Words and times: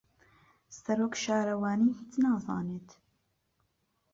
سەرۆک 0.79 1.13
شارەوانی 1.23 1.95
هیچ 1.99 2.13
نازانێت. 2.23 2.89